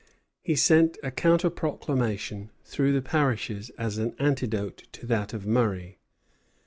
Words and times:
He 0.41 0.55
sent 0.55 0.97
a 1.03 1.11
counter 1.11 1.51
proclamation 1.51 2.49
through 2.63 2.91
the 2.91 3.03
parishes 3.03 3.69
as 3.77 3.99
an 3.99 4.15
antidote 4.17 4.87
to 4.93 5.05
that 5.05 5.31
of 5.31 5.45
Murray. 5.45 5.99